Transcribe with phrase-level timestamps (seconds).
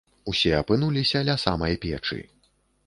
[0.31, 2.21] Усе апынуліся ля самай печы.